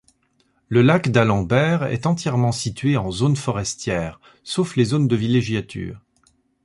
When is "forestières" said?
3.35-4.19